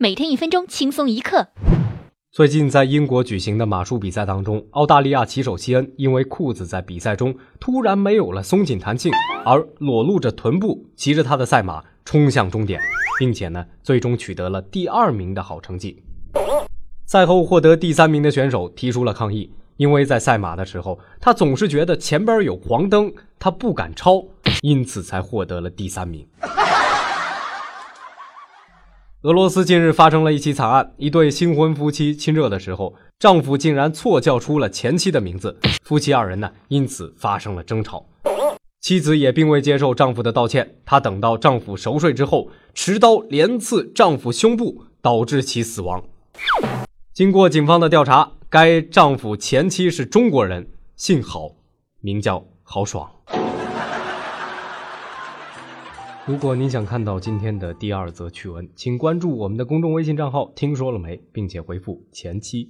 [0.00, 1.48] 每天一分钟，轻松一刻。
[2.30, 9.10] 最近在英国举行的马术比赛当中，澳大利亚骑手西恩因为裤子在比赛中突然没有了松紧弹性，
[9.44, 12.80] 而裸露着臀部，骑着他的赛马冲向终点，
[13.18, 16.00] 并且呢，最终取得了第二名的好成绩。
[17.04, 24.24] 赛后获得第三名的选手提出了抗议，因为在赛马的时候，他总是觉得前边有黄灯，他不敢超，
[24.62, 26.24] 因此才获得了第三名。
[29.22, 38.06] 俄罗斯近日发生了一起惨案，一对新婚夫妻亲热的时候，丈夫竟然错叫出了前妻的名字，夫妻二人呢因此发生了争吵。
[38.80, 46.04] 妻子也并未接受丈夫的道歉，她等到丈夫熟睡之后，持刀连刺丈夫胸部，导致其死亡。
[47.12, 51.56] 经过警方的调查，该丈夫前妻是中国人，姓郝，
[52.00, 53.10] 名叫郝爽。
[56.28, 62.68] 如果您想看到今天的第二则趣闻，请关注我们的公众微信账号“听说了没”，并且回复“前期”。